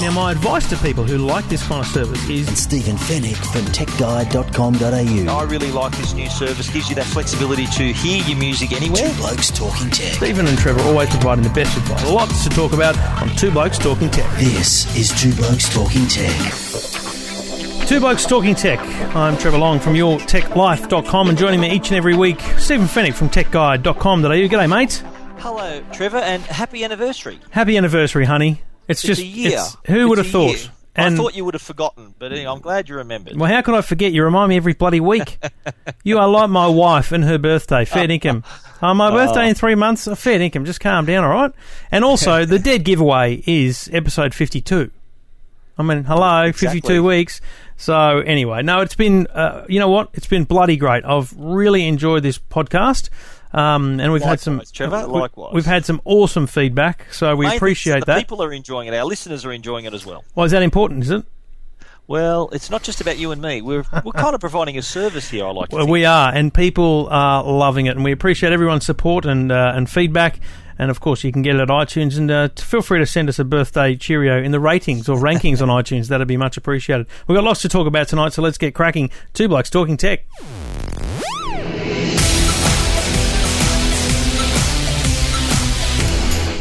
[0.00, 2.46] Now, my advice to people who like this kind of service is.
[2.46, 5.32] and is Stephen Fenech from TechGuide.com.au.
[5.38, 6.68] I really like this new service.
[6.68, 9.08] Gives you that flexibility to hear your music anywhere.
[9.08, 10.12] Two Blokes Talking Tech.
[10.12, 12.04] Stephen and Trevor always providing the best advice.
[12.10, 14.30] Lots to talk about on Two Blokes Talking Tech.
[14.38, 16.52] This is Two Blokes Talking Tech.
[17.88, 18.80] Two Blokes Talking Tech.
[19.16, 23.30] I'm Trevor Long from YourTechLife.com and joining me each and every week, Stephen Fenech from
[23.30, 24.28] TechGuide.com.au.
[24.28, 25.02] G'day, mate.
[25.38, 27.38] Hello, Trevor, and happy anniversary.
[27.50, 28.60] Happy anniversary, honey.
[28.88, 29.60] It's, It's just a year.
[29.86, 30.56] who would have It's a year.
[30.56, 30.70] thought?
[30.98, 33.36] And I thought you would have forgotten, but anyway, I'm glad you remembered.
[33.36, 34.12] well, how could I forget?
[34.12, 35.38] You remind me every bloody week.
[36.04, 38.44] you are like my wife and her birthday, fair income.
[38.82, 40.66] Oh, my birthday in three months, a fair income.
[40.66, 41.50] Just calm down, all right?
[41.90, 44.90] And also, the dead giveaway is episode 52.
[45.78, 46.80] I mean, hello, Exactly.
[46.82, 47.40] 52 weeks.
[47.78, 50.10] So, anyway, no, it's been, uh, you know what?
[50.12, 51.06] It's been bloody great.
[51.06, 53.08] I've really enjoyed this podcast.
[53.56, 55.54] Um, and we've had some, Trevor, likewise.
[55.54, 58.18] We've had some awesome feedback, so we appreciate the that.
[58.18, 58.92] People are enjoying it.
[58.92, 60.24] Our listeners are enjoying it as well.
[60.34, 61.04] Why is that important?
[61.04, 61.24] Is it?
[62.06, 63.62] Well, it's not just about you and me.
[63.62, 65.46] We're we're kind of providing a service here.
[65.46, 65.72] I like.
[65.72, 65.90] Well, think.
[65.90, 69.88] we are, and people are loving it, and we appreciate everyone's support and uh, and
[69.88, 70.38] feedback.
[70.78, 73.30] And of course, you can get it at iTunes, and uh, feel free to send
[73.30, 76.08] us a birthday cheerio in the ratings or rankings on iTunes.
[76.08, 77.06] That'd be much appreciated.
[77.26, 79.10] We've got lots to talk about tonight, so let's get cracking.
[79.32, 80.26] Two blokes talking tech.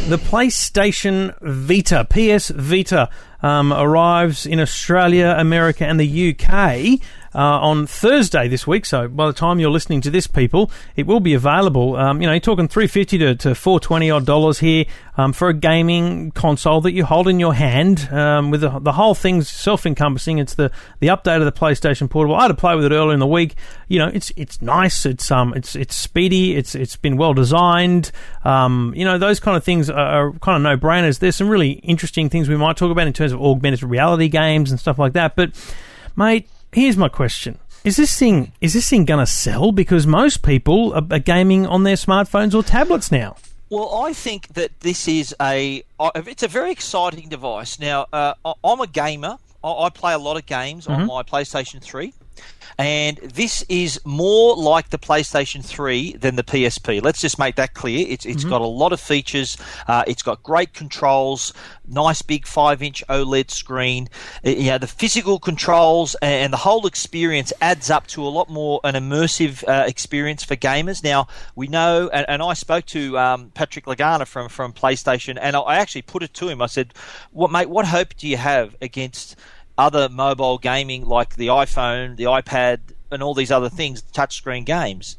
[0.08, 3.09] The PlayStation Vita, PS Vita,
[3.46, 7.00] um, arrives in Australia, America, and the UK
[7.36, 8.86] uh, on Thursday this week.
[8.86, 11.98] So by the time you're listening to this, people, it will be available.
[11.98, 14.86] Um, you know, you're talking 350 to, to 420 odd dollars here
[15.18, 18.09] um, for a gaming console that you hold in your hand.
[18.12, 20.38] Um, with the, the whole thing's self-encompassing.
[20.38, 22.36] It's the the update of the PlayStation Portable.
[22.36, 23.56] I had to play with it earlier in the week.
[23.90, 25.06] You know, it's it's nice.
[25.06, 26.56] It's um it's it's speedy.
[26.56, 28.12] It's it's been well designed.
[28.46, 31.19] Um, you know, those kind of things are, are kind of no brainers.
[31.19, 34.72] There's some really interesting things we might talk about in terms of augmented reality games
[34.72, 35.35] and stuff like that.
[35.35, 35.51] But
[36.16, 37.59] mate, here's my question.
[37.84, 39.72] Is this thing is this thing going to sell?
[39.72, 43.35] Because most people are, are gaming on their smartphones or tablets now.
[43.69, 47.79] Well, I think that this is a it's a very exciting device.
[47.79, 49.38] Now, uh, I'm a gamer.
[49.63, 52.13] I I play a lot of games on my PlayStation 3.
[52.78, 57.01] And this is more like the PlayStation 3 than the PSP.
[57.01, 58.06] Let's just make that clear.
[58.07, 59.57] It's, it's got a lot of features.
[59.88, 61.53] Uh, it's got great controls,
[61.88, 64.09] nice big 5 inch OLED screen.
[64.45, 68.28] Uh, you know, the physical controls and, and the whole experience adds up to a
[68.28, 71.01] lot more an immersive uh, experience for gamers.
[71.01, 75.56] Now, we know, and, and I spoke to um, Patrick Lagana from, from PlayStation, and
[75.56, 76.62] I, I actually put it to him.
[76.62, 76.94] I said,
[77.31, 77.69] "What, mate?
[77.69, 79.38] What hope do you have against
[79.78, 82.80] other mobile gaming like the iPhone, the iPad,
[83.12, 85.18] and all these other things, touchscreen games?"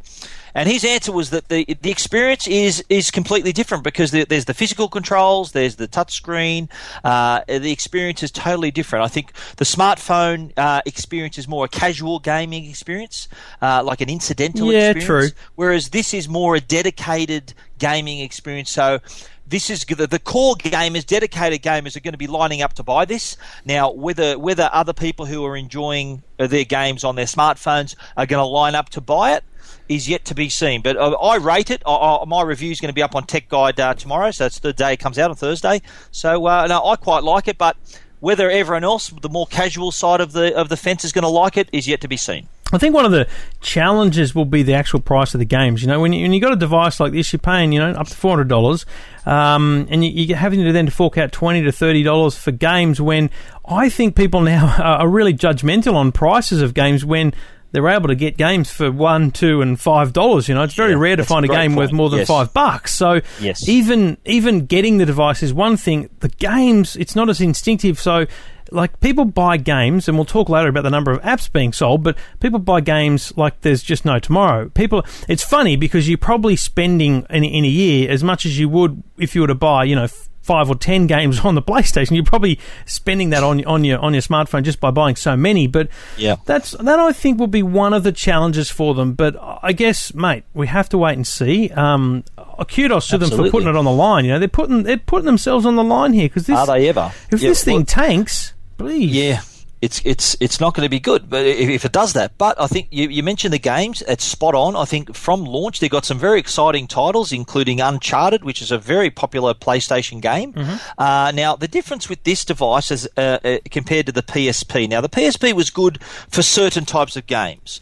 [0.54, 4.46] And his answer was that the the experience is is completely different because there, there's
[4.46, 6.70] the physical controls, there's the touchscreen.
[7.04, 9.04] Uh, the experience is totally different.
[9.04, 13.28] I think the smartphone uh, experience is more a casual gaming experience,
[13.60, 15.32] uh, like an incidental Yeah, experience.
[15.32, 15.40] true.
[15.56, 18.70] Whereas this is more a dedicated gaming experience.
[18.70, 19.00] So
[19.46, 23.04] this is the, core gamers, dedicated gamers, are going to be lining up to buy
[23.04, 23.36] this.
[23.64, 28.26] Now, whether whether other people who are enjoying uh, their games on their smartphones are
[28.26, 29.44] going to line up to buy it
[29.88, 30.82] is yet to be seen.
[30.82, 31.82] But uh, I rate it.
[31.86, 34.58] I, my review is going to be up on Tech Guide uh, tomorrow, so it's
[34.58, 35.80] the day it comes out on Thursday.
[36.10, 37.76] So uh, no, I quite like it, but
[38.20, 41.28] whether everyone else, the more casual side of the of the fence, is going to
[41.28, 42.48] like it is yet to be seen.
[42.72, 43.28] I think one of the
[43.60, 45.82] challenges will be the actual price of the games.
[45.82, 47.90] You know, when you, when you got a device like this, you're paying you know
[47.92, 48.84] up to four hundred dollars,
[49.24, 53.00] um, and you, you're having to then fork out twenty to thirty dollars for games.
[53.00, 53.30] When
[53.68, 57.32] I think people now are are really judgmental on prices of games when.
[57.72, 60.48] They're able to get games for one, two, and five dollars.
[60.48, 62.20] You know, it's very Yeah, rare to a find a great game worth more than
[62.20, 62.28] Yes.
[62.28, 62.94] five bucks.
[62.94, 63.68] So, Yes.
[63.68, 66.08] even even getting the device is one thing.
[66.20, 67.98] The games, it's not as instinctive.
[68.00, 68.26] So,
[68.72, 72.02] like people buy games, and we'll talk later about the number of apps being sold.
[72.02, 74.68] But people buy games like there's just no tomorrow.
[74.70, 78.68] People, it's funny because you're probably spending in, in a year as much as you
[78.68, 80.08] would if you were to buy, you know.
[80.42, 84.14] Five or ten games on the PlayStation, you're probably spending that on on your on
[84.14, 85.66] your smartphone just by buying so many.
[85.66, 86.36] But Yeah.
[86.44, 89.14] that's that I think will be one of the challenges for them.
[89.14, 91.70] But I guess, mate, we have to wait and see.
[91.70, 92.22] Um,
[92.70, 94.24] kudos to them for putting it on the line.
[94.24, 97.12] You know, they're putting they're putting themselves on the line here because Are they ever?
[97.32, 99.40] if Yeah, this thing well- tanks, please, Yeah.
[99.82, 101.28] it's it's it's not going to be good.
[101.28, 104.02] But if, if it does that, but I think you, you mentioned the games.
[104.08, 104.74] It's spot on.
[104.74, 108.78] I think from launch they got some very exciting titles, including Uncharted, which is a
[108.78, 110.54] very popular PlayStation game.
[110.98, 114.88] Uh, now the difference with this device is uh, uh, compared to the PSP.
[114.88, 117.80] Now the PSP was good for certain types of games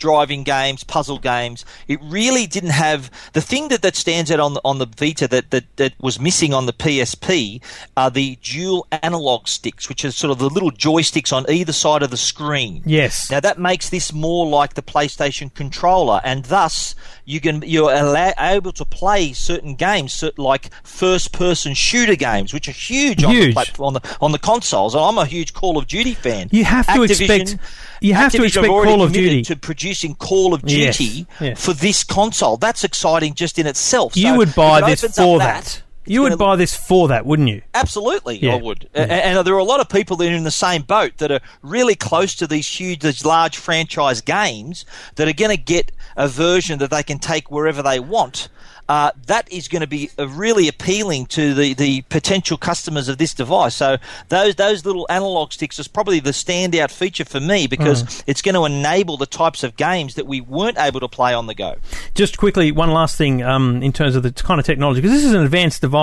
[0.00, 1.64] driving games, puzzle games.
[1.86, 5.28] It really didn't have the thing that, that stands out on the, on the Vita
[5.28, 7.62] that, that, that was missing on the PSP
[7.96, 12.02] are the dual analog sticks, which are sort of the little joysticks on either side
[12.02, 12.82] of the screen.
[12.84, 13.30] Yes.
[13.30, 16.94] Now that makes this more like the PlayStation controller, and thus
[17.24, 22.72] you can you're allow, able to play certain games, like first-person shooter games, which are
[22.72, 23.56] huge, on the Huge.
[23.78, 24.94] on the on the consoles.
[24.96, 26.48] I'm a huge Call of Duty fan.
[26.50, 27.56] You have to expect.
[28.00, 29.42] You have to expect Call of Duty.
[29.42, 29.56] to
[29.90, 31.64] producing Call of Duty yes.
[31.64, 32.56] for this console.
[32.56, 34.16] That's exciting just in itself.
[34.16, 35.64] you So would buy this for that.
[35.64, 35.82] that.
[36.10, 37.62] You would buy this for that, wouldn't you?
[37.74, 38.54] Absolutely, Yeah.
[38.54, 38.88] I would.
[38.94, 41.30] A- And, there are a lot of people that are in the same boat that
[41.30, 44.84] are really close to these huge, these large franchise games
[45.16, 48.48] that are going to get a version that they can take wherever they want.
[48.88, 53.32] Uh, that is going to be really appealing to the, the potential customers of this
[53.32, 53.72] device.
[53.76, 53.98] So
[54.30, 58.22] those those little analog sticks is probably the standout feature for me because Mm.
[58.26, 61.46] it's going to enable the types of games that we weren't able to play on
[61.46, 61.76] the go.
[62.16, 65.24] Just quickly, one last thing um, in terms of the kind of technology, because this
[65.24, 65.99] is an advanced device,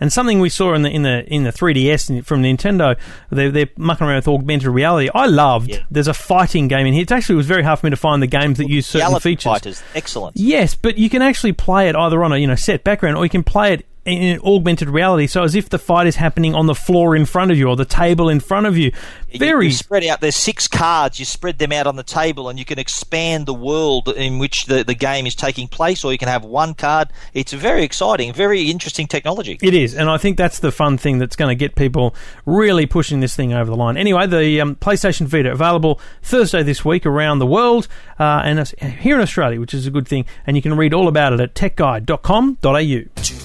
[0.00, 2.96] and something we saw in the in the in the 3DS from Nintendo,
[3.30, 5.10] they're, they're mucking around with augmented reality.
[5.14, 5.70] I loved.
[5.70, 5.84] Yeah.
[5.90, 7.02] There's a fighting game in here.
[7.02, 9.30] It actually was very hard for me to find the games that use certain Reality
[9.30, 9.44] features.
[9.44, 10.36] Fighters, excellent.
[10.36, 13.24] Yes, but you can actually play it either on a you know set background, or
[13.24, 16.66] you can play it in augmented reality, so as if the fight is happening on
[16.66, 18.92] the floor in front of you or the table in front of you.
[19.30, 20.20] You- Very you spread out.
[20.20, 21.18] There's six cards.
[21.18, 24.66] You spread them out on the table, and you can expand the world in which
[24.66, 26.04] the, the game is taking place.
[26.04, 27.08] Or you can have one card.
[27.34, 29.58] It's very exciting, very interesting technology.
[29.60, 32.14] It is, and I think that's the fun thing that's going to get people
[32.46, 33.96] really pushing this thing over the line.
[33.96, 37.88] Anyway, the um, PlayStation Vita available Thursday this week around the world,
[38.18, 40.24] uh, and us- here in Australia, which is a good thing.
[40.46, 43.35] And you can read all about it at techguide.com.au.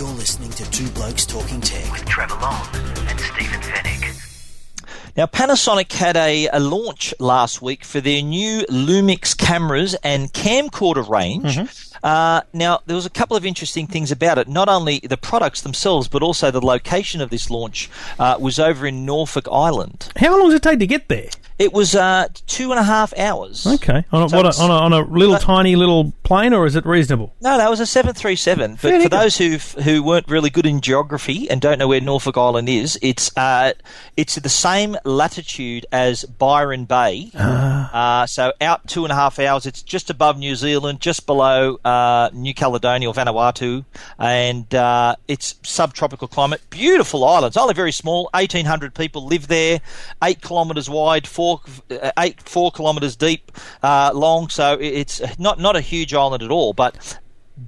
[0.00, 1.92] You're listening to Two Blokes Talking Tech.
[1.92, 2.66] with Trevor Long
[3.06, 4.16] and Stephen Fenech.
[5.14, 11.06] Now, Panasonic had a, a launch last week for their new Lumix cameras and camcorder
[11.06, 11.58] range.
[12.02, 14.48] Uh, now, there was a couple of interesting things about it.
[14.48, 18.86] Not only the products themselves, but also the location of this launch uh, was over
[18.86, 20.10] in Norfolk Island.
[20.16, 21.28] How long does it take to get there?
[21.58, 23.66] It was uh, two and a half hours.
[23.66, 26.52] Okay, on a, So what a, on, a, on a little but- tiny little plane,
[26.52, 27.34] or is it reasonable?
[27.40, 28.74] No, that was a 737.
[28.74, 32.00] But Fairly for those who who weren't really good in geography and don't know where
[32.00, 33.72] Norfolk Island is, it's uh,
[34.16, 37.32] it's the same latitude as Byron Bay.
[37.34, 39.66] Uh, so out two and a half hours.
[39.66, 43.84] It's just above New Zealand, just below uh, New Caledonia or Vanuatu,
[44.16, 46.60] and uh, it's subtropical climate.
[46.70, 48.30] Beautiful islands, only very small.
[48.34, 49.80] 1,800 people live there.
[50.22, 51.60] Eight kilometres wide, four
[51.90, 53.50] uh, eight four kilometres deep,
[53.82, 54.48] uh, long.
[54.48, 57.18] So it's not not a huge island at all, but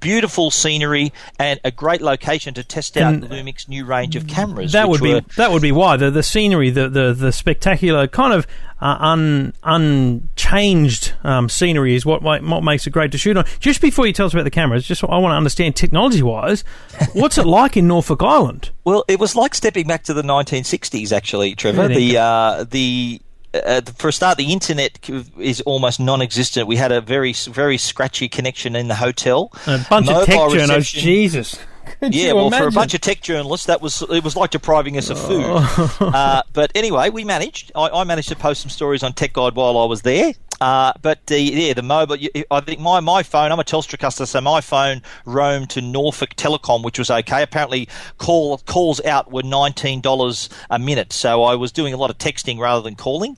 [0.00, 4.72] beautiful scenery and a great location to test out And Lumix's new range of cameras.
[4.72, 8.06] That would be were- that would be why the the scenery, the the, the spectacular
[8.06, 8.46] kind of
[8.80, 13.44] uh, un unchanged um, scenery is what, what makes it great to shoot on.
[13.60, 16.62] Just before you tell us about the cameras, just I want to understand technology wise,
[17.12, 18.70] what's it like in Norfolk Island?
[18.84, 21.88] Well, it was like stepping back to the 1960s, actually, Trevor.
[21.88, 23.20] The uh, the
[23.54, 24.98] uh, for a start, the internet
[25.38, 26.66] is almost non-existent.
[26.66, 29.52] We had a very very scratchy connection in the hotel.
[29.66, 31.58] A bunch of tech Mobile journos, Jesus.
[32.00, 34.96] Could Yeah, well, for a bunch of tech journalists, that was it was like depriving
[34.96, 35.44] us of food.
[36.00, 37.72] uh, but anyway, we managed.
[37.74, 40.32] I, I managed to post some stories on Tech Guide while I was there.
[40.62, 42.16] Uh, but the yeah, the mobile.
[42.48, 43.50] I think my, my phone.
[43.50, 47.42] I'm a Telstra customer, so my phone roamed to Norfolk Telecom, which was okay.
[47.42, 47.88] Apparently,
[48.18, 52.18] call calls out were nineteen dollars a minute, so I was doing a lot of
[52.18, 53.36] texting rather than calling.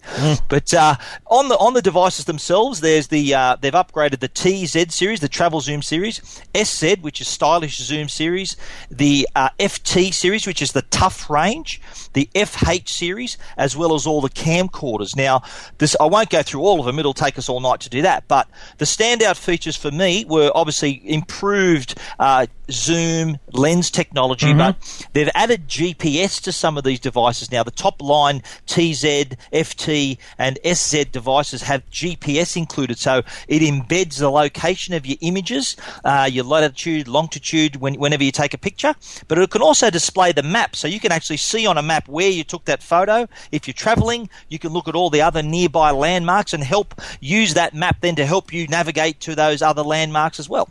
[0.50, 0.96] But uh,
[1.28, 5.28] on the on the devices themselves, there's the uh, they've upgraded the TZ series, the
[5.28, 8.54] Travel Zoom series, SZ, which is stylish zoom series,
[8.90, 11.80] the uh, FT series, which is the tough range,
[12.12, 15.16] the FH series, as well as all the camcorders.
[15.16, 15.42] Now,
[15.78, 18.02] this I won't go through all of them; it'll take us all night to do
[18.02, 18.28] that.
[18.28, 25.30] But the standout features for me were obviously improved uh, zoom lens technology, but they've
[25.34, 27.62] added GPS to some of these devices now.
[27.62, 29.04] The top line TZ,
[29.52, 35.76] FT, and SZ devices have GPS included, so it embeds the location of your images,
[36.04, 38.94] uh, your latitude, longitude, when, whenever you take a picture.
[39.28, 42.08] But it can also display the map, so you can actually see on a map
[42.08, 43.28] where you took that photo.
[43.52, 47.54] If you're traveling, you can look at all the other nearby landmarks and help use
[47.54, 50.68] that map then to help you navigate to those other landmarks as well.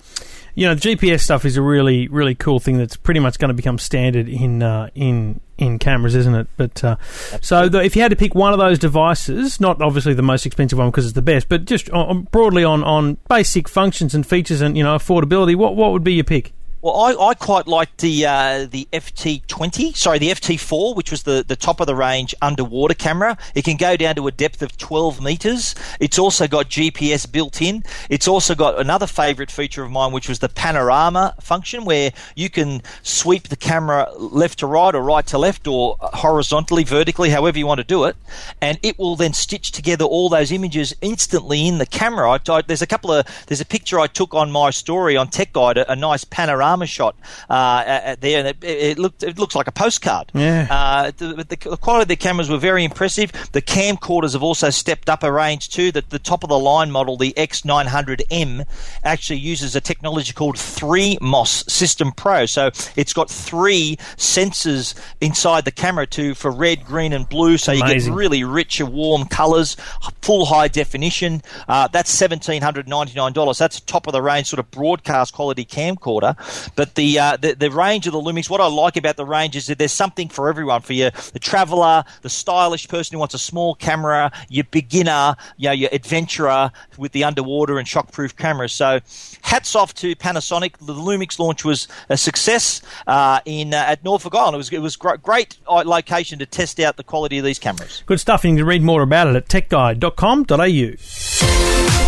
[0.56, 3.50] you know, the GPS stuff is a really, really cool thing that's pretty much going
[3.50, 6.48] to become standard in uh, in in cameras, isn't it?
[6.58, 6.96] But uh,
[7.42, 10.46] so the, if you had to pick one of those devices, not obviously the most
[10.46, 14.26] expensive one because it's the best, but just on, broadly on, on basic functions and
[14.26, 16.54] features and you know affordability, what what would be your pick?
[16.84, 21.42] Well, I, I quite liked the uh, the FT20, sorry, the FT4, which was the,
[21.48, 23.38] the top of the range underwater camera.
[23.56, 25.76] It can go down to a depth of 12 meters.
[26.02, 27.86] It's also got GPS built in.
[28.10, 32.50] It's also got another favorite feature of mine, which was the panorama function, where you
[32.50, 37.58] can sweep the camera left to right or right to left or horizontally, vertically, however
[37.58, 38.18] you want to do it,
[38.60, 42.30] and it will then stitch together all those images instantly in the camera.
[42.30, 45.30] I, I, there's a couple of there's a picture I took on my story on
[45.30, 47.16] Tech Guide, a, a nice panorama shot
[47.50, 50.32] uh, at there, and it, it, looked it looks like a postcard.
[50.34, 50.68] Yeah.
[50.70, 53.32] Uh, the, the, quality of the cameras were very impressive.
[53.52, 55.92] The camcorders have also stepped up a range too.
[55.92, 58.66] That the top of the line model, the X900M,
[59.04, 62.46] actually uses a technology called 3MOS System Pro.
[62.46, 67.58] So it's got three sensors inside the camera too for red, green, and blue.
[67.58, 68.14] So you Amazing.
[68.14, 69.76] get really rich and warm colours,
[70.22, 71.42] full high definition.
[71.68, 73.58] Uh, that's seventeen hundred ninety nine dollars.
[73.58, 76.36] That's top of the range sort of broadcast quality camcorder.
[76.76, 79.56] But the, uh, the the range of the Lumix, what I like about the range
[79.56, 80.82] is that there's something for everyone.
[80.82, 85.70] For you, the traveller, the stylish person who wants a small camera, your beginner, you
[85.70, 88.74] know, your adventurer with the underwater and shockproof cameras.
[88.74, 89.00] So,
[89.42, 90.78] hats off to Panasonic.
[90.78, 94.56] The Lumix launch was a success uh, in uh, at Norfolk Island.
[94.56, 97.60] It was it was great, great uh, location to test out the quality of these
[97.60, 98.04] cameras.
[98.06, 102.03] Good stuff, you can read more about it at techguide.com.au.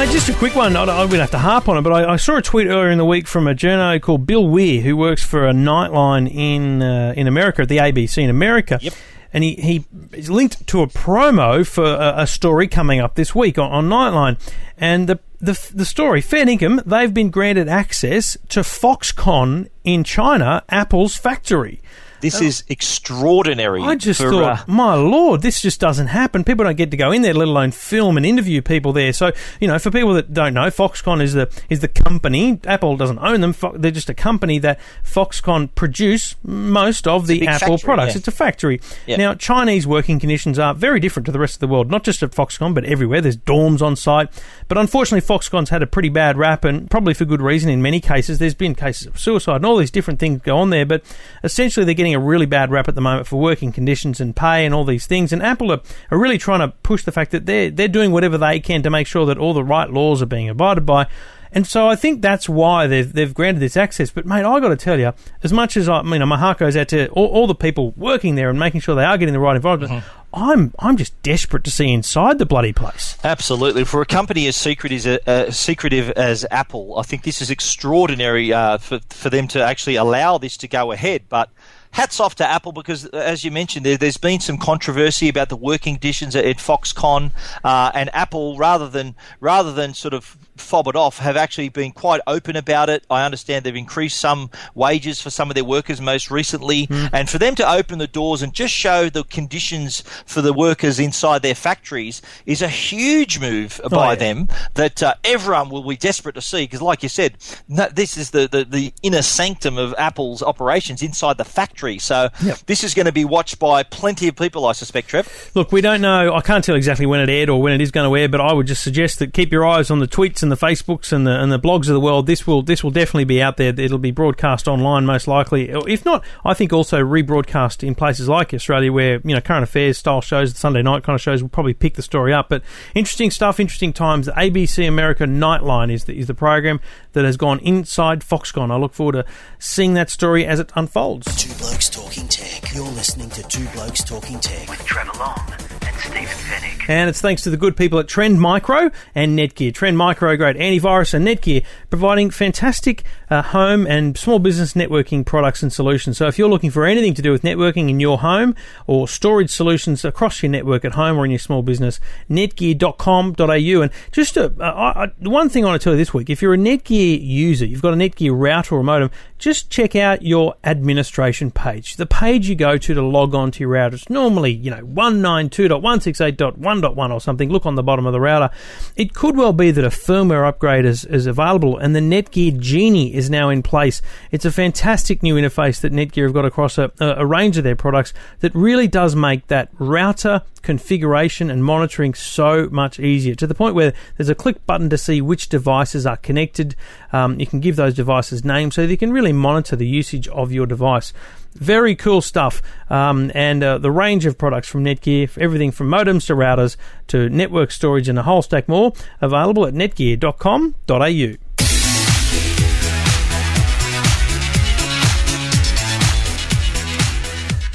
[0.00, 0.76] Mate, just a quick one.
[0.76, 2.88] I, I would have to harp on it, but I, I, saw a tweet earlier
[2.88, 6.80] in the week from a journo called Bill Weir, who works for a nightline in
[6.80, 8.78] uh, in America at the ABC in America.
[8.80, 8.94] Yep.
[9.34, 13.34] And he, he is linked to a promo for a, a story coming up this
[13.34, 14.40] week on, on Nightline.
[14.78, 20.64] And the, the, the story, fair income, they've been granted access to Foxconn in China,
[20.70, 21.82] Apple's factory.
[22.20, 23.82] This is extraordinary.
[23.82, 26.44] I just for, thought, uh, my lord, this just doesn't happen.
[26.44, 29.12] People don't get to go in there, let alone film and interview people there.
[29.12, 32.60] So, you know, for people that don't know, Foxconn is the is the company.
[32.66, 33.52] Apple doesn't own them.
[33.52, 38.14] Fo- They're just a company that Foxconn produce most of the Apple factory, products.
[38.14, 38.18] yeah.
[38.18, 38.80] It's a factory.
[39.08, 41.90] Now, Chinese working conditions are very different to the rest of the world.
[41.90, 43.20] Not just at Foxconn, but everywhere.
[43.20, 44.28] There's dorms on site.
[44.68, 47.70] But unfortunately, Foxconn's had a pretty bad rap, and probably for good reason.
[47.70, 50.70] In many cases, there's been cases of suicide and all these different things go on
[50.70, 50.86] there.
[50.86, 51.02] But
[51.42, 54.64] essentially, they're getting a really bad rap at the moment for working conditions and pay
[54.64, 55.32] and all these things.
[55.32, 58.38] And Apple are, are really trying to push the fact that they're they're doing whatever
[58.38, 61.06] they can to make sure that all the right laws are being abided by.
[61.52, 64.10] And so I think that's why they've, they've granted this access.
[64.10, 65.12] But mate, I got to tell you,
[65.42, 67.92] as much as I, you know, my heart goes out to all, all the people
[67.96, 70.04] working there and making sure they are getting the right environment.
[70.32, 73.18] I'm I'm just desperate to see inside the bloody place.
[73.24, 73.84] Absolutely.
[73.84, 78.52] For a company as secret as uh, secretive as Apple, I think this is extraordinary
[78.52, 81.22] uh, for for them to actually allow this to go ahead.
[81.28, 81.50] But
[81.92, 85.48] hats off to Apple because, uh, as you mentioned, there, there's been some controversy about
[85.48, 87.32] the working conditions at, at Foxconn,
[87.64, 91.92] uh, and Apple, rather than rather than sort of fob it off, have actually been
[91.92, 93.04] quite open about it.
[93.10, 97.38] I understand they've increased some wages for some of their workers most recently, and for
[97.38, 101.54] them to open the doors and just show the conditions for the workers inside their
[101.54, 104.14] factories is a huge move by yeah.
[104.16, 107.36] them that uh, everyone will be desperate to see because, like you said,
[107.68, 111.98] no, this is the, the, the inner sanctum of Apple's operations inside the factory.
[111.98, 112.28] So
[112.66, 115.50] this is going to be watched by plenty of people, I suspect, Trev.
[115.54, 116.34] Look, we don't know.
[116.34, 118.40] I can't tell exactly when it aired or when it is going to air, but
[118.40, 121.26] I would just suggest that keep your eyes on the tweets and the Facebooks and
[121.26, 122.26] the and the blogs of the world.
[122.26, 123.68] This will this will definitely be out there.
[123.76, 125.70] It'll be broadcast online most likely.
[125.70, 129.98] If not, I think also rebroadcast in places like Australia where you know current affairs
[129.98, 132.48] style shows, Sunday night kind of shows will probably pick the story up.
[132.48, 132.62] But
[132.94, 134.26] interesting stuff, interesting times.
[134.26, 136.80] The ABC America Nightline is the, is the program
[137.12, 138.70] that has gone inside Foxconn.
[138.70, 139.24] I look forward to
[139.58, 141.34] seeing that story as it unfolds.
[141.36, 142.74] Two Blokes Talking Tech.
[142.74, 144.68] You're listening to Two Blokes Talking Tech.
[144.68, 145.52] with Trevor Long
[145.82, 146.88] and Stephen Fenech.
[146.88, 149.72] And it's thanks to the good people at Trend Micro and Netgear.
[149.74, 155.62] Trend Micro, great antivirus, and Netgear providing fantastic uh, home and small business networking products
[155.62, 156.18] and solutions.
[156.18, 158.54] So if you're looking for anything to do with networking in your home
[158.86, 163.82] or storage solutions across your network at home or in your small business, netgear.com.au.
[163.82, 166.14] And just to, uh, I, I, the one thing I want to tell you this
[166.14, 169.96] week, if you're a Netgear user, you've got a Netgear router or modem, just check
[169.96, 171.96] out your administration page.
[171.96, 173.96] The page you go to to log on to your router.
[173.96, 177.48] It's normally, you know, 192.168.1.1 or something.
[177.48, 178.50] Look on the bottom of the router.
[178.96, 183.14] It could well be that a firmware upgrade is, is available and the Netgear Genie
[183.14, 184.02] is now in place.
[184.30, 187.76] It's a fantastic new interface that Netgear have got across a, a range of their
[187.76, 193.54] products that really does make that router configuration and monitoring so much easier to the
[193.54, 196.76] point where there's a click button to see which devices are connected.
[197.12, 200.52] Um, you can give those devices names so you can really monitor the usage of
[200.52, 201.12] your device.
[201.54, 202.62] Very cool stuff.
[202.88, 206.76] Um, and uh, the range of products from Netgear, everything from modems to routers
[207.08, 211.49] to network storage and a whole stack more, available at netgear.com.au.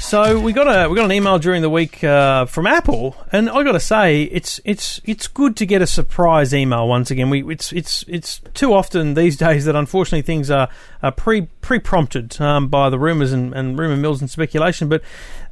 [0.06, 3.50] So we got a we got an email during the week uh, from Apple, and
[3.50, 7.28] I got to say it's it's it's good to get a surprise email once again.
[7.28, 10.68] We it's it's it's too often these days that unfortunately things are,
[11.02, 14.88] are pre pre prompted um, by the rumors and, and rumor mills and speculation.
[14.88, 15.02] But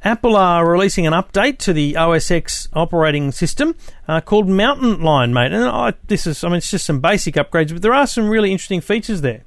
[0.05, 3.75] Apple are releasing an update to the OS X operating system
[4.07, 5.51] uh, called Mountain Lion, mate.
[5.51, 8.29] And I, this is I mean it's just some basic upgrades, but there are some
[8.29, 9.43] really interesting features there.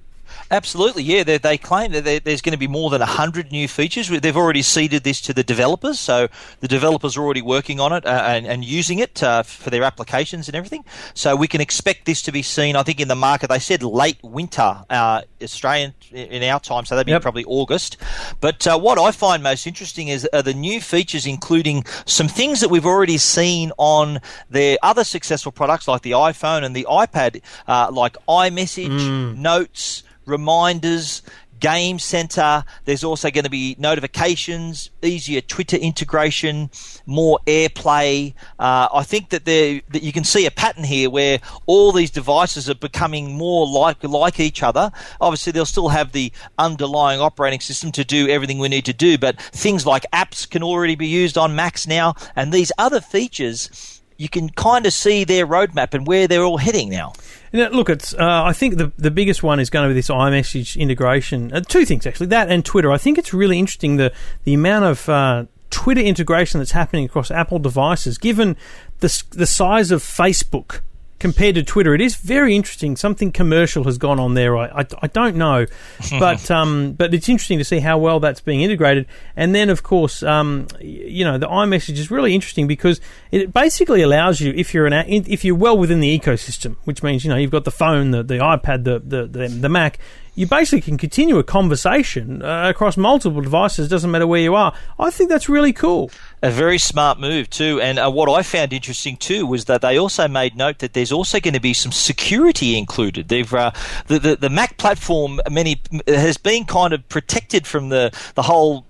[0.50, 1.25] Absolutely, yeah.
[1.25, 4.08] They, they claim that there's going to be more than 100 new features.
[4.08, 6.28] They've already seeded this to the developers, so
[6.61, 9.82] the developers are already working on it uh, and, and, using it uh, for their
[9.82, 10.85] applications and everything.
[11.14, 13.49] So we can expect this to be seen, I think, in the market.
[13.49, 17.23] They said late winter, uh, Australian in our time, so that'd be yep.
[17.23, 17.97] probably August.
[18.40, 22.68] But uh, what I find most interesting is the new features, including some things that
[22.68, 24.20] we've already seen on
[24.50, 29.37] their other successful products like the iPhone and the iPad, uh, like iMessage, mm.
[29.37, 31.23] Notes reminders,
[31.61, 32.64] Game Center.
[32.85, 36.70] There's also going to be notifications, easier Twitter integration,
[37.06, 38.35] more AirPlay.
[38.58, 42.11] Uh, I think that there that you can see a pattern here where all these
[42.11, 44.90] devices are becoming more like like each other.
[45.20, 49.18] Obviously, they'll still have the underlying operating system to do everything we need to do,
[49.18, 53.99] but things like apps can already be used on Macs now, and these other features
[54.18, 57.12] you can kind of see their roadmap and where they're all heading now.
[57.52, 58.14] Now look, it's.
[58.14, 61.52] Uh, I think the the biggest one is going to be this iMessage integration.
[61.52, 62.90] Uh, two things actually, that and Twitter.
[62.90, 64.12] I think it's really interesting the
[64.44, 68.56] the amount of uh, Twitter integration that's happening across Apple devices, given
[69.00, 70.80] the the size of Facebook
[71.18, 71.94] compared to Twitter.
[71.94, 72.96] It is very interesting.
[72.96, 74.56] Something commercial has gone on there.
[74.56, 75.66] I, I, I don't know,
[76.18, 79.06] but um, but it's interesting to see how well that's being integrated.
[79.37, 83.00] And then, of course, um, you know, the iMessage is really interesting because
[83.31, 87.24] it basically allows you if you're an if you're well within the ecosystem, which means
[87.24, 89.98] you know you've got the phone, the, the iPad, the, the the, the Mac
[90.38, 93.88] you basically can continue a conversation uh, across multiple devices.
[93.88, 94.72] Doesn't matter where you are.
[94.96, 96.12] I think that's really cool.
[96.44, 97.81] A very smart move too.
[97.81, 101.11] And uh, what I found interesting too was that they also made note that there's
[101.11, 103.27] also going to be some security included.
[103.27, 103.72] They've uh,
[104.07, 108.87] the, the the Mac platform many has been kind of protected from the the whole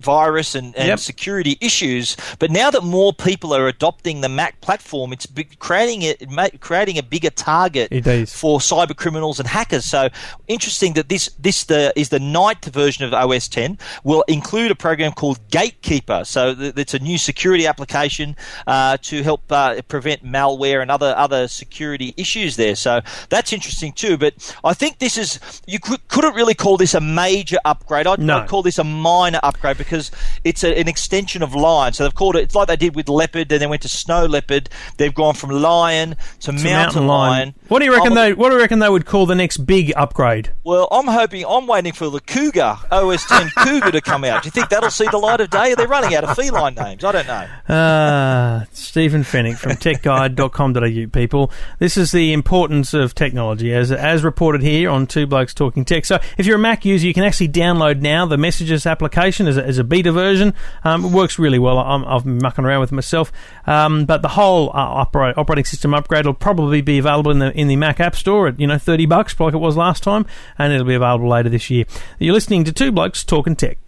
[0.00, 0.98] virus and, and yep.
[0.98, 2.16] security issues.
[2.38, 5.26] But now that more people are adopting the Mac platform, it's
[5.58, 6.28] creating it
[6.60, 7.90] creating a bigger target
[8.30, 9.84] for cyber criminals and hackers.
[9.84, 10.08] So
[10.46, 14.74] interesting that this this the is the ninth version of OS 10 will include a
[14.74, 16.24] program called Gatekeeper.
[16.24, 21.14] So th- it's a new security application uh, to help uh, prevent malware and other
[21.16, 22.76] other security issues there.
[22.76, 24.16] So that's interesting too.
[24.16, 24.34] But
[24.64, 28.06] I think this is you could, couldn't really call this a major upgrade.
[28.06, 28.38] I'd, no.
[28.38, 30.10] I'd call this a minor upgrade because
[30.44, 31.92] it's a, an extension of lion.
[31.92, 32.42] So they've called it.
[32.42, 33.48] It's like they did with leopard.
[33.48, 34.68] Then they went to snow leopard.
[34.98, 37.30] They've gone from lion to mountain, mountain lion.
[37.30, 37.54] lion.
[37.68, 38.14] What do you reckon?
[38.14, 40.52] they What do you reckon they would call the next big upgrade?
[40.64, 41.44] Well, I'm hoping.
[41.46, 44.42] I'm waiting for the Cougar OS 10 Cougar to come out.
[44.42, 45.72] Do you think that'll see the light of day?
[45.72, 47.04] Are they running out of feline names?
[47.04, 47.74] I don't know.
[47.74, 51.10] Uh, Stephen Fenech from TechGuide.com.au.
[51.10, 55.84] People, this is the importance of technology, as as reported here on Two Blokes Talking
[55.84, 56.04] Tech.
[56.04, 59.56] So, if you're a Mac user, you can actually download now the Messages application as
[59.56, 60.54] a, as a beta version.
[60.84, 61.78] Um, it works really well.
[61.78, 63.32] i have been mucking around with it myself.
[63.66, 67.68] Um, but the whole uh, operating system upgrade will probably be available in the in
[67.68, 70.26] the Mac App Store at you know thirty bucks, like it was last time,
[70.58, 71.84] and it'll be available later this year.
[72.18, 73.78] You're listening to Two Blokes Talking Tech.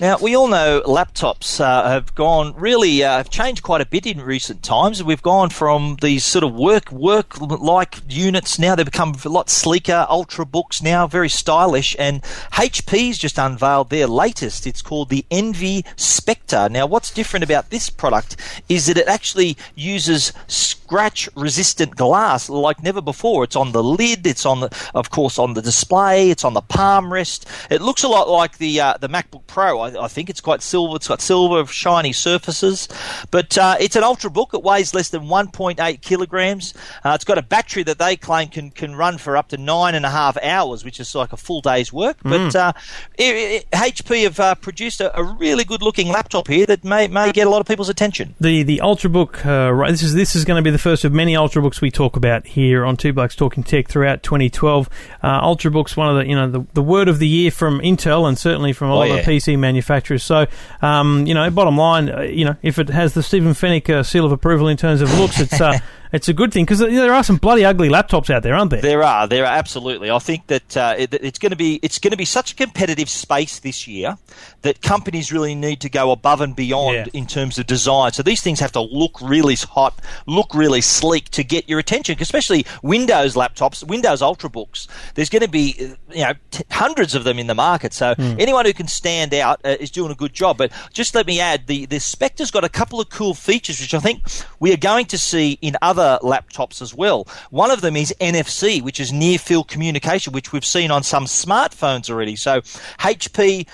[0.00, 4.06] Now, we all know laptops uh, have gone really uh, have changed quite a bit
[4.06, 5.02] in recent times.
[5.02, 9.50] We've gone from these sort of work work like units now; they've become a lot
[9.50, 11.96] sleeker, ultra books now, very stylish.
[11.98, 14.68] And HP's just unveiled their latest.
[14.68, 16.68] It's called the Envy Spectre.
[16.70, 18.36] Now, what's different about this product
[18.68, 23.44] is that it actually uses scratch resistant glass like never before.
[23.44, 24.26] It's on the lid.
[24.26, 26.30] It's on the, of course, on the display.
[26.30, 27.46] It's on the palm rest.
[27.68, 29.87] It looks a lot like the uh, the MacBook Pro.
[29.96, 30.96] I, I think it's quite silver.
[30.96, 32.88] It's got silver, shiny surfaces,
[33.30, 34.54] but uh, it's an ultrabook.
[34.54, 36.74] It weighs less than 1.8 kilograms.
[37.04, 39.94] Uh, it's got a battery that they claim can can run for up to nine
[39.94, 42.16] and a half hours, which is like a full day's work.
[42.22, 42.72] But uh,
[43.18, 47.06] it, it- HP have uh, produced a, a really good looking laptop here that may
[47.08, 48.34] may get a lot of people's attention.
[48.40, 49.44] The the Ultrabook.
[49.46, 51.90] Uh, right, this is this is going to be the first of many Ultrabooks we
[51.90, 54.88] talk about here on Two Blokes Talking Tech throughout 2012.
[55.22, 58.26] Uh, Ultrabook's one of the you know the, the word of the year from Intel
[58.28, 59.22] and certainly from a lot Oh, of yeah.
[59.24, 59.77] the PC manufacturers.
[60.24, 60.46] So
[60.82, 64.02] um, you know, bottom line, uh, you know, if it has the Stephen Fenech uh,
[64.02, 65.78] seal of approval in terms of looks, it's uh,
[66.12, 68.80] it's a good thing because there are some bloody ugly laptops out there, aren't there?
[68.80, 70.10] There are, there are absolutely.
[70.10, 72.54] I think that uh, it, it's going to be it's going to be such a
[72.56, 74.16] competitive space this year
[74.62, 77.04] that companies really need to go above and beyond Yeah.
[77.12, 78.12] in terms of design.
[78.12, 82.16] So these things have to look really hot, look really sleek to get your attention.
[82.20, 84.86] Especially Windows laptops, Windows Ultrabooks.
[85.14, 87.92] There's going to be you know t- hundreds of them in the market.
[87.92, 90.58] So anyone who can stand out uh, is doing a good job.
[90.58, 93.94] But just let me add, the the Spectre's got a couple of cool features which
[93.94, 94.22] I think
[94.60, 97.26] we are going to see in other laptops as well.
[97.50, 101.24] One of them is NFC, which is near field communication, which we've seen on some
[101.24, 102.36] smartphones already.
[102.36, 103.66] So HP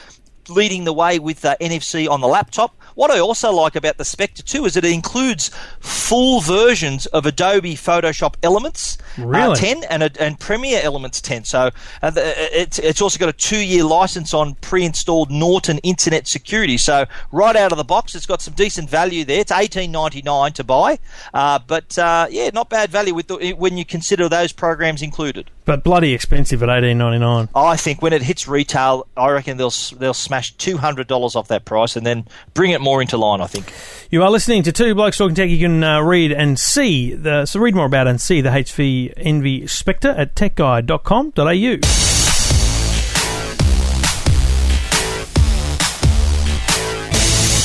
[0.48, 2.76] leading the way with uh, NFC on the laptop.
[2.94, 7.26] What I also like about the Spectre 2 is that it includes full versions of
[7.26, 11.44] Adobe Photoshop Elements uh, 10 and, and Premiere Elements 10.
[11.44, 11.70] So
[12.02, 16.76] uh, it's, it's also got a two-year license on pre-installed Norton Internet Security.
[16.78, 19.40] So right out of the box, it's got some decent value there.
[19.40, 20.98] It's eighteen ninety nine to buy,
[21.32, 25.50] uh, but uh, yeah, not bad value with the, when you consider those programs included.
[25.64, 27.48] But bloody expensive at 18.99.
[27.54, 31.48] I think when it hits retail, I reckon they'll they'll smash two hundred dollars off
[31.48, 33.40] that price and then bring it more into line.
[33.40, 33.72] I think.
[34.10, 35.48] You are listening to Two Blokes Talking Tech.
[35.48, 39.14] You can uh, read and see the so read more about and see the HP
[39.16, 42.13] Envy Spectre at techguide.com.au.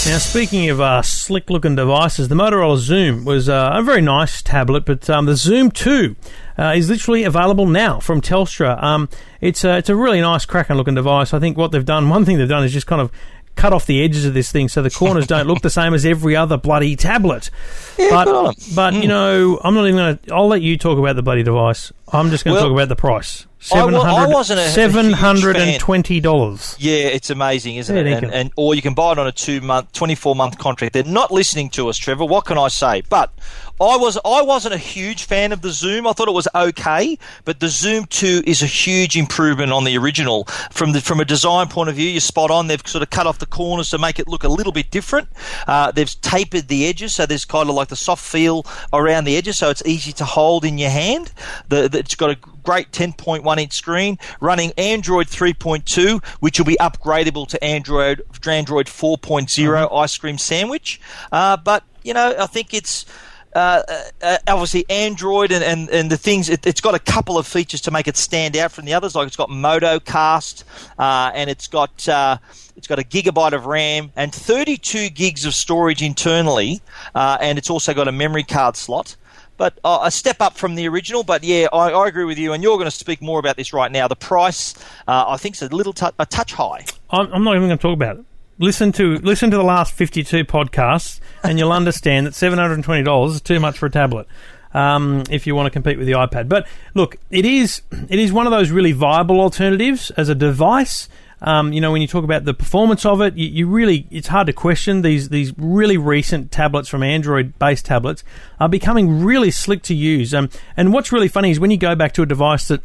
[0.10, 4.42] Now, speaking of uh, slick looking devices, the Motorola Xoom was uh, a very nice
[4.42, 6.16] tablet, but um, the Xoom 2
[6.58, 8.82] uh, is literally available now from Telstra.
[8.82, 9.08] Um,
[9.40, 11.32] it's, a, it's a really nice, cracking looking device.
[11.32, 13.12] I think what they've done, one thing they've done is just kind of
[13.60, 16.06] cut off the edges of this thing so the corners don't look the same as
[16.06, 17.50] every other bloody tablet.
[17.98, 18.54] but, on 'em.
[18.74, 19.08] but you hmm.
[19.08, 20.34] know, I'm not even going to.
[20.34, 21.92] I'll let you talk about the bloody device.
[22.12, 23.46] I'm just going to Well, talk about the price.
[23.74, 23.84] I
[24.26, 26.78] wasn't a- a huge Seven hundred and twenty dollars.
[26.80, 28.24] Yeah, it's amazing, isn't Yeah, it?
[28.24, 30.94] And, and or you can buy it on a two month, twenty four month contract.
[30.94, 32.26] They're not listening to us, Trevor.
[32.26, 33.04] What can I say?
[33.10, 33.34] But
[33.82, 36.10] I was I wasn't a huge fan of the Xoom.
[36.10, 39.98] I thought it was okay, but the Xoom Two is a huge improvement on the
[39.98, 40.46] original.
[40.72, 42.68] From the from a design point of view, you're spot on.
[42.68, 45.30] They've sort of cut off the corners to make it look a little bit different.
[45.66, 49.38] Uh, they've tapered the edges, so there's kind of like the soft feel around the
[49.38, 51.32] edges, so it's easy to hold in your hand.
[51.70, 56.78] The, the, it's got a great 10.1 inch screen running Android 3.2, which will be
[56.80, 61.00] upgradable to Android Android 4.0 ice cream sandwich.
[61.32, 63.06] Uh, but you know, I think it's.
[63.54, 63.82] Uh,
[64.22, 67.82] uh, obviously, Android and, and, and the things, it, it's got a couple of features
[67.82, 69.16] to make it stand out from the others.
[69.16, 70.64] Like it's got MotoCast,
[70.98, 72.38] uh, and it's got uh,
[72.76, 76.82] it's got a gigabyte of RAM and 32 gigs of storage internally,
[77.16, 79.16] uh, and it's also got a memory card slot
[79.60, 81.22] but uh, a step up from the original.
[81.22, 83.74] But yeah, I, I agree with you, and you're going to speak more about this
[83.74, 84.08] right now.
[84.08, 84.74] The price,
[85.08, 86.86] uh, I think, is a little tou a touch high.
[87.12, 88.26] I'm, I'm not even going to talk about it.
[88.62, 93.58] Listen to listen to the last 52 podcasts, and you'll understand that $720 is too
[93.58, 94.28] much for a tablet.
[94.74, 98.34] Um, if you want to compete with the iPad, but look, it is it is
[98.34, 101.08] one of those really viable alternatives as a device.
[101.42, 104.28] Um, you know, when you talk about the performance of it, you, you really it's
[104.28, 108.26] hard to question these these really recent tablets from Android based tablets
[108.60, 110.34] are becoming really slick to use.
[110.34, 112.82] Um, and what's really funny is when you go back to a device that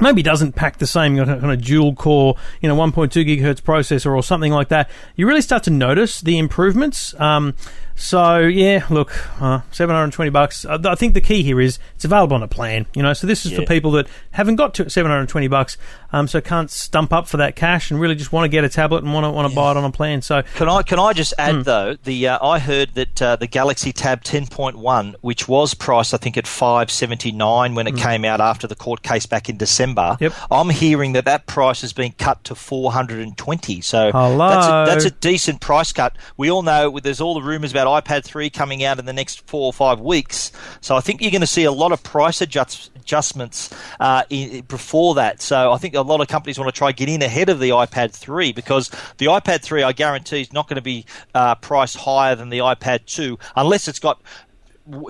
[0.00, 4.22] maybe doesn't pack the same kind of dual core, you know, 1.2 gigahertz processor or
[4.22, 7.18] something like that, you really start to notice the improvements.
[7.20, 7.54] Um,
[7.96, 10.64] so yeah, look, uh, 720 bucks.
[10.64, 13.12] Uh, I think the key here is it's available on a plan, you know.
[13.12, 15.76] So this is for people that haven't got to 720 bucks,
[16.12, 18.68] um, so can't stump up for that cash and really just want to get a
[18.68, 20.22] tablet and want to want to buy it on a plan.
[20.22, 23.46] So Can I can I just add though the uh, I heard that uh, the
[23.46, 28.66] Galaxy Tab 10.1, which was priced I think at 579 when it came out after
[28.66, 30.32] the court case back in December, Yep.
[30.50, 33.80] I'm hearing that that price has been cut to 420.
[33.80, 34.48] So Hello.
[34.48, 36.16] that's a, that's a decent price cut.
[36.36, 39.46] We all know there's all the rumours about iPad 3 coming out in the next
[39.46, 40.52] four or five weeks.
[40.80, 44.62] So I think you're going to see a lot of price adjust, adjustments uh, i
[44.68, 45.40] before that.
[45.40, 47.70] So I think a lot of companies want to try get in ahead of the
[47.70, 51.96] iPad 3 because the iPad 3, I guarantee, is not going to be uh, priced
[51.96, 54.20] higher than the iPad 2 unless it's got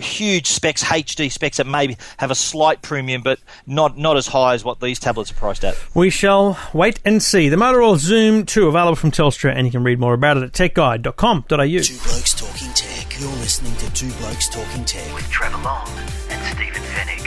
[0.01, 4.55] huge specs, HD specs that maybe have a slight premium, but not not as high
[4.55, 5.77] as what these tablets are priced at.
[5.95, 7.49] We shall wait and see.
[7.49, 10.53] The Motorola Xoom 2 available from Telstra, and you can read more about it at
[10.53, 11.43] techguide.com.au.
[11.47, 13.21] Two Blokes Talking Tech.
[13.21, 15.15] You're listening to Two Blokes Talking Tech.
[15.15, 15.89] with Trevor Long
[16.31, 17.24] and Stephen Fenech.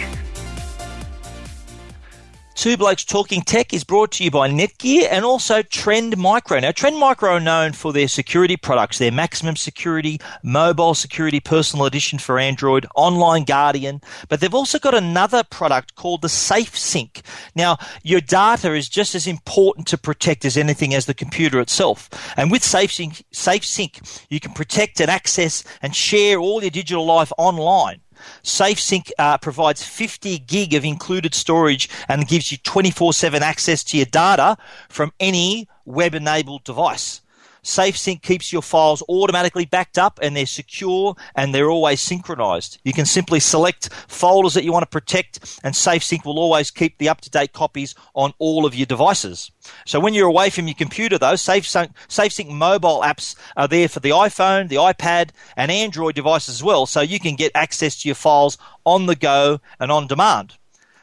[2.57, 6.59] Two Blokes Talking Tech is brought to you by Netgear and also Trend Micro.
[6.59, 11.85] Now, Trend Micro are known for their security products, their maximum security, mobile security, personal
[11.85, 17.21] edition for Android, online guardian, but they've also got another product called the SafeSync.
[17.53, 22.09] Now, your data is just as important to protect as anything as the computer itself.
[22.37, 27.05] And with SafeSync, Safe Sync, you can protect and access and share all your digital
[27.05, 28.01] life online.
[28.43, 33.97] SafeSync uh, provides 50 gig of included storage and gives you 24 7 access to
[33.97, 34.57] your data
[34.89, 37.21] from any web enabled device.
[37.63, 42.79] SafeSync keeps your files automatically backed up and they're secure and they're always synchronized.
[42.83, 46.97] You can simply select folders that you want to protect and SafeSync will always keep
[46.97, 49.51] the up to date copies on all of your devices.
[49.85, 53.99] So when you're away from your computer though, SafeSync, SafeSync mobile apps are there for
[53.99, 58.07] the iPhone, the iPad and Android devices as well so you can get access to
[58.07, 60.57] your files on the go and on demand.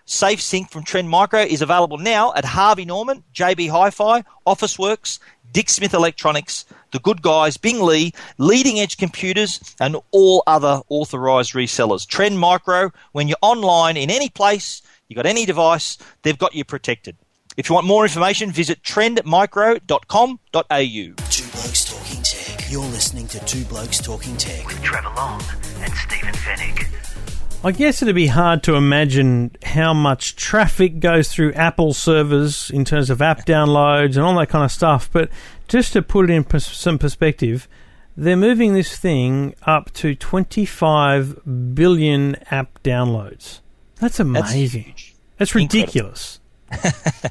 [0.07, 5.19] SafeSync from Trend Micro is available now at Harvey Norman, JB Hi-Fi, Officeworks,
[5.55, 11.53] Dick Smith Electronics, The Good Guys, Bing Lee, Leading Edge Computers, and all other authorized
[11.53, 12.05] resellers.
[12.07, 16.65] Trend Micro, when you're online in any place, you've got any device, they've got you
[16.65, 17.17] protected.
[17.57, 21.15] If you want more information, visit trendmicro.com.au.
[21.31, 22.69] Two Blokes Talking Tech.
[22.69, 24.67] You're listening to Two Blokes Talking Tech.
[24.67, 25.41] with Trevor Long
[25.83, 27.14] and Stephen Fenech.
[27.65, 32.85] I guess it'd be hard to imagine how much traffic goes through Apple servers in
[32.85, 35.09] terms of app downloads and all that kind of stuff.
[35.11, 35.31] But
[35.67, 37.67] just to put it in pers- some perspective,
[38.19, 43.61] they're moving this thing up to 25 billion app downloads.
[43.97, 44.83] That's amazing.
[44.83, 45.15] huge.
[45.39, 46.41] That's ridiculous.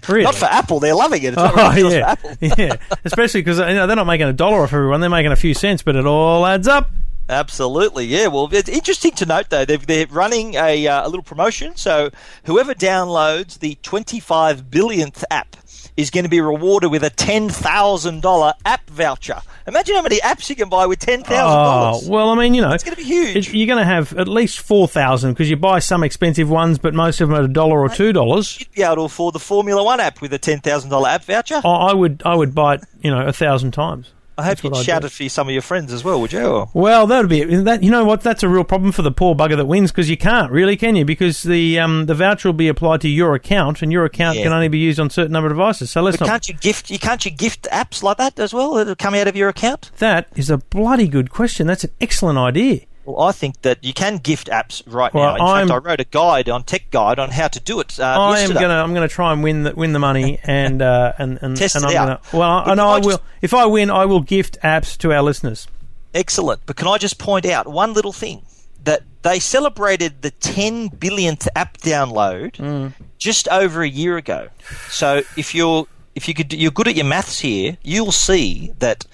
[0.10, 0.24] really?
[0.24, 1.28] Not for Apple, they're loving it.
[1.28, 2.38] It's not Oh ridiculous for yeah, Apple.
[2.58, 2.98] yeah.
[3.06, 5.54] Especially because you know, they're not making a dollar off everyone; they're making a few
[5.54, 6.90] cents, but it all adds up.
[7.30, 8.28] Absolutely, yeah.
[8.28, 11.76] Well, it's interesting to note though they're, they're running a, uh, a little promotion.
[11.76, 12.10] So
[12.46, 15.56] whoever downloads the 25 billionth app
[15.96, 19.40] is going to be rewarded with a ten thousand dollar app voucher.
[19.68, 22.08] Imagine how many apps you can buy with ten thousand dollars.
[22.08, 23.54] Oh, well, I mean, you know, It's going to be huge.
[23.54, 26.96] you're going to have at least four thousand because you buy some expensive ones, but
[26.96, 28.60] most of them are a dollar or two dollars.
[28.60, 31.26] You'd be able to afford the Formula One app with a ten thousand dollar app
[31.26, 31.62] voucher.
[31.64, 34.12] I I would, I would buy it, you know, a thousand times.
[34.38, 36.34] I hope you'd what I'd shout it for some of your friends as well, would
[36.34, 36.68] you?
[36.74, 37.84] Well, that would be that.
[37.84, 38.22] You know what?
[38.22, 40.96] That's a real problem for the poor bugger that wins because you can't really, can
[40.96, 41.06] you?
[41.06, 44.44] Because the um, the voucher will be applied to your account, and your account Yeah.
[44.44, 45.92] can only be used on certain number of devices.
[45.92, 46.32] So let's But not.
[46.32, 46.90] can't you gift?
[46.90, 49.92] You can't you gift apps like that as well that'll come out of your account?
[50.00, 51.68] That is a bloody good question.
[51.68, 52.82] That's an excellent idea.
[53.06, 55.36] Well, I think that you can gift apps right Well, now.
[55.36, 58.00] In I'm- fact, I wrote a guide on Tech Guide on how to do it.
[58.00, 61.14] Uh, I am gonna I'm gonna try and win the win the money and uh,
[61.18, 62.24] and and, Test and it I'm out.
[62.24, 65.12] gonna well I, and I I will if I win I will gift apps to
[65.14, 65.68] our listeners.
[66.14, 66.62] Excellent.
[66.66, 68.44] But can I just point out one little thing?
[68.84, 72.94] That they celebrated the 10 billionth app download Mm.
[73.18, 74.50] just over a year ago.
[74.90, 79.06] So if you're if you could you're good at your maths here, you'll see that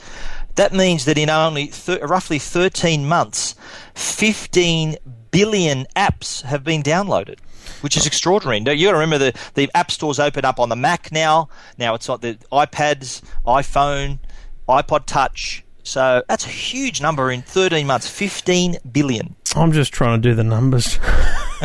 [0.59, 3.55] that means that in only thir- roughly 13 months,
[3.95, 4.97] 15
[5.31, 7.39] billion apps have been downloaded.
[7.81, 8.59] Which is extraordinary.
[8.59, 11.47] Now, you got to remember the, the app stores open up on the Mac now.
[11.77, 14.19] Now it's on the iPads, iPhone,
[14.67, 15.63] iPod Touch.
[15.83, 18.09] So that's a huge number in 13 months.
[18.09, 19.35] 15 billion.
[19.55, 20.99] I'm just trying to do the numbers.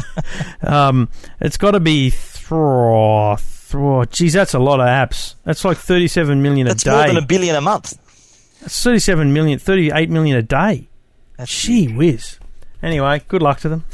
[0.62, 1.08] um,
[1.40, 3.36] it's got to be thro
[3.74, 4.04] thro.
[4.04, 5.34] Geez, that's a lot of apps.
[5.44, 6.92] That's like 37 million a That's day.
[6.92, 7.98] more than a billion a month.
[8.64, 10.88] That's 37 million, 38 million a day.
[11.36, 12.38] That's Gee whiz.
[12.82, 13.84] Anyway, good luck to them.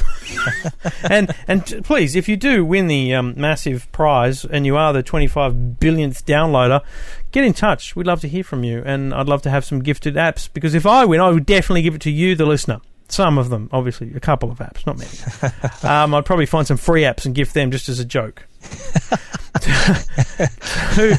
[1.10, 5.02] and and please, if you do win the um, massive prize and you are the
[5.02, 6.82] 25 billionth downloader,
[7.32, 7.96] get in touch.
[7.96, 10.74] We'd love to hear from you, and I'd love to have some gifted apps because
[10.74, 12.80] if I win, I would definitely give it to you, the listener.
[13.08, 15.64] Some of them, obviously, a couple of apps, not many.
[15.82, 18.46] um, I'd probably find some free apps and gift them just as a joke.
[20.94, 21.12] Who,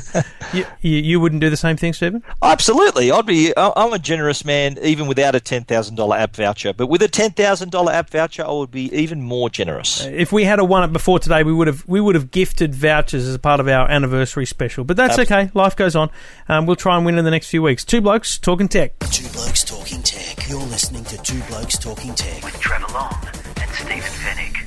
[0.58, 2.24] you, you, you wouldn't do the same thing, Stephen?
[2.42, 3.56] Absolutely, I'd be.
[3.56, 6.74] I- I'm a generous man, even without a ten thousand dollar app voucher.
[6.74, 10.06] But with a ten thousand dollar app voucher, I would be even more generous.
[10.06, 12.74] If we had a won it before today, we would have we would have gifted
[12.76, 14.84] vouchers as a part of our anniversary special.
[14.84, 15.46] But that's Absolutely.
[15.48, 15.52] okay.
[15.54, 16.10] Life goes on.
[16.50, 17.84] Um, we'll try and win in the next few weeks.
[17.86, 18.98] Two blokes talking tech.
[19.12, 20.50] Two Blokes Talking Tech.
[20.50, 22.44] You're listening to Two Blokes Talking Tech.
[22.44, 23.16] with Trevor Long
[23.58, 24.61] and Stephen Fenech.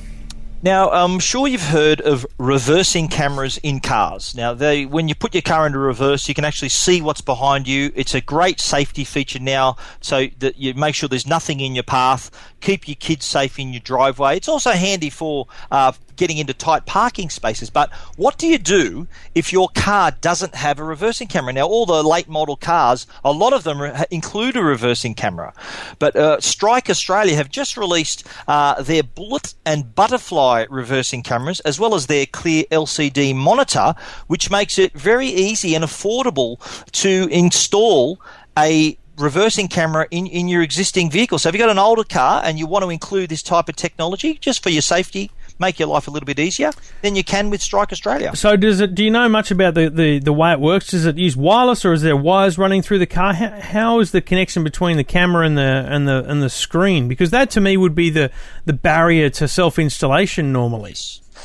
[0.65, 4.33] Now, I'm sure you've heard of reversing cameras in cars.
[4.33, 7.67] Now, they, when you put your car into reverse, you can actually see what's behind
[7.67, 7.91] you.
[7.95, 11.83] It's a great safety feature now, so that you make sure there's nothing in your
[11.83, 12.31] path.
[12.65, 14.35] Keep your kids safe in your driveway.
[14.35, 17.69] It's also handy for uh, getting into tight parking spaces.
[17.69, 21.53] But what do you do if your car doesn't have a reversing camera?
[21.53, 25.53] Now, all the late model cars, a lot of them re- include a reversing camera.
[25.99, 31.79] But uh, Strike Australia have just released uh, their Bullet and Butterfly reversing cameras, as
[31.79, 33.93] well as their clear LCD monitor,
[34.25, 36.57] which makes it very easy and affordable
[36.93, 38.19] to install
[38.57, 41.39] a reversing camera in, in your existing vehicle.
[41.39, 43.75] So if you've got an older car and you want to include this type of
[43.75, 47.49] technology just for your safety, make your life a little bit easier, then you can
[47.49, 48.35] with Strike Australia.
[48.35, 48.95] So does it?
[48.95, 50.87] Do you know much about the, the, the way it works?
[50.87, 53.33] Does it use wireless or is there wires running through the car?
[53.33, 57.07] How, how is the connection between the camera and the and the and the screen?
[57.07, 58.31] Because that to me would be the
[58.65, 60.95] the barrier to self installation normally.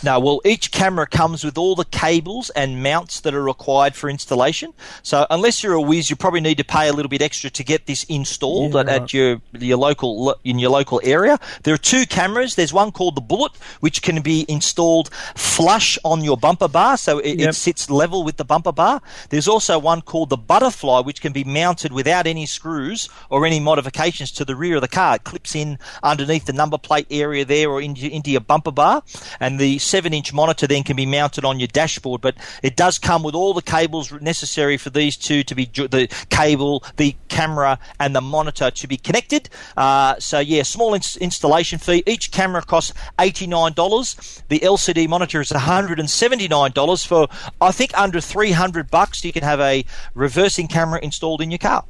[0.02, 4.08] No, well, each camera comes with all the cables and mounts that are required for
[4.08, 4.72] installation.
[5.02, 7.64] So, unless you're a whiz, you probably need to pay a little bit extra to
[7.64, 9.02] get this installed Yeah, at, right.
[9.02, 11.38] at your your local in your local area.
[11.64, 12.54] There are two cameras.
[12.54, 17.18] There's one called the Bullet, which can be installed flush on your bumper bar, so
[17.18, 17.48] it, Yep.
[17.50, 19.02] it sits level with the bumper bar.
[19.28, 23.60] There's also one called the Butterfly, which can be mounted without any screws or any
[23.60, 25.16] modifications to the rear of the car.
[25.16, 29.02] It clips in underneath the number plate area there or into, into your bumper bar,
[29.40, 32.20] and the seven inch monitor then can be mounted on your dashboard.
[32.20, 36.08] But it does come with all the cables necessary for these two to be the
[36.30, 39.48] cable, the camera, and the monitor to be connected.
[39.76, 42.02] Uh, so yeah, small ins- installation fee.
[42.06, 44.42] Each camera costs eighty nine dollars.
[44.48, 47.28] The LCD monitor is one hundred and seventy nine dollars for
[47.60, 49.24] I think under three hundred bucks.
[49.24, 51.84] You can have a reversing camera installed in your car.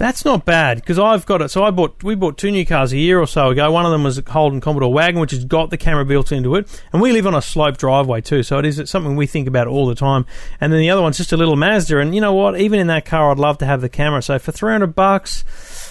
[0.00, 1.50] That's not bad because I've got it.
[1.50, 3.70] So I bought we bought two new cars a year or so ago.
[3.70, 6.56] One of them was a Holden Commodore wagon, which has got the camera built into
[6.56, 8.42] it, and we live on a slope driveway too.
[8.42, 10.24] So it is something we think about all the time.
[10.58, 12.58] And then the other one's just a little Mazda, and you know what?
[12.58, 14.22] Even in that car, I'd love to have the camera.
[14.22, 15.44] So for three hundred bucks,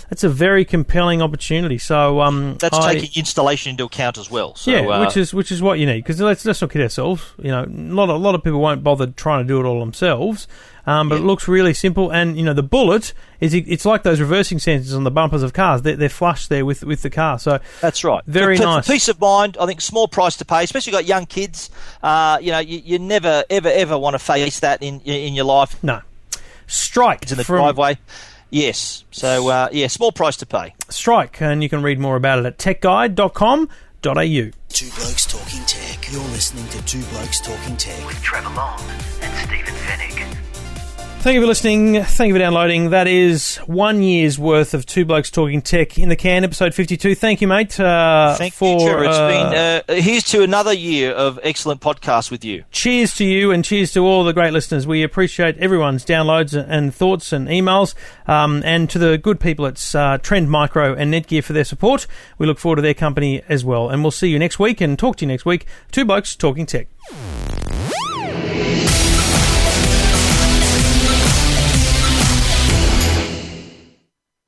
[0.09, 1.77] that's a very compelling opportunity.
[1.77, 4.55] So um, That's I- taking installation into account as well.
[4.55, 6.81] So, yeah, uh, which is which is what you need because let's let's not kid
[6.81, 7.23] ourselves.
[7.37, 9.79] You know, a lot a lot of people won't bother trying to do it all
[9.79, 10.47] themselves.
[10.89, 14.19] Um, but it looks really simple, and you know the bullet is it's like those
[14.19, 15.83] reversing sensors on the bumpers of cars.
[15.83, 17.37] They're, they're flush there with with the car.
[17.37, 18.23] So That's right.
[18.25, 18.87] Very For- for nice.
[18.87, 19.55] Peace of mind.
[19.59, 21.69] I think small price to pay, especially got young kids.
[22.01, 25.45] Uh, you know, you, you never ever ever want to face that in in your
[25.45, 25.81] life.
[25.83, 26.01] no,
[26.67, 27.97] strike It's in the from driveway.
[28.49, 29.03] Yes.
[29.11, 30.73] So uh, yeah, small price to pay.
[30.89, 34.51] strike, and you can read more about it at techguide.com.au.
[34.69, 36.11] Two Blokes Talking Tech.
[36.11, 38.03] You're listening to Two Blokes Talking Tech.
[38.07, 38.79] with Trevor Long
[39.21, 40.38] and Stephen Fenech.
[41.21, 42.01] Thank you for listening.
[42.01, 42.91] Thank you for downloading.
[42.91, 47.13] That is one year's worth of Two Blokes Talking Tech in the can, episode 52.
[47.13, 47.77] Thank you, mate.
[47.77, 49.03] Uh, Thank for, you, Trevor.
[49.03, 52.63] It's uh, been uh, here's to another year of excellent podcasts with you.
[52.71, 54.87] cheers to you and cheers to all the great listeners.
[54.87, 59.93] We appreciate everyone's downloads and thoughts and emails, um, and to the good people at
[59.93, 62.07] uh, Trend Micro and Netgear for their support.
[62.37, 63.89] We look forward to their company as well.
[63.89, 65.67] And we'll see you next week and talk to you next week.
[65.91, 66.87] Two Blokes Talking Tech.